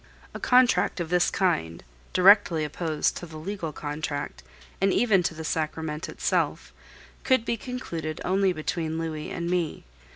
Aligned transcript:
A 0.33 0.39
contract 0.39 0.99
of 0.99 1.09
this 1.11 1.29
kind, 1.29 1.83
directly 2.11 2.63
opposed 2.63 3.15
to 3.17 3.27
the 3.27 3.37
legal 3.37 3.71
contract, 3.71 4.41
and 4.81 4.91
even 4.91 5.21
to 5.21 5.35
the 5.35 5.43
sacrament 5.43 6.09
itself, 6.09 6.73
could 7.23 7.45
be 7.45 7.55
concluded 7.55 8.19
only 8.25 8.51
between 8.51 8.97
Louis 8.97 9.29
and 9.29 9.47
me. 9.47 9.83